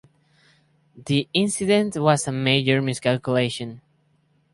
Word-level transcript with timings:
The 0.97 1.29
incident 1.31 1.95
was 1.95 2.27
a 2.27 2.31
major 2.31 2.81
miscalculation. 2.81 3.81